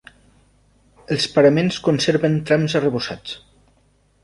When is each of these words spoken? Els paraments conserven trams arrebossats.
Els 1.15 1.27
paraments 1.35 1.77
conserven 1.89 2.41
trams 2.51 2.77
arrebossats. 2.83 3.39